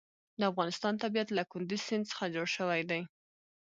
[0.39, 3.01] د افغانستان طبیعت له کندز سیند څخه جوړ شوی دی.